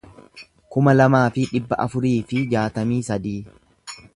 [0.75, 3.39] kuma lamaa fi dhibba afurii fi jaatamii sadii